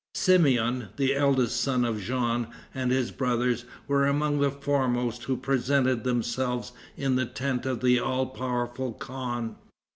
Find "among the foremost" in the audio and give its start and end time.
4.07-5.25